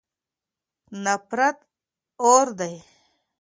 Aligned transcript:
نفرت 1.03 1.57
اور 2.27 2.45
دی. 2.59 2.73